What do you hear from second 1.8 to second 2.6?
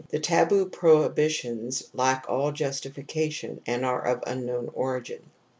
lack all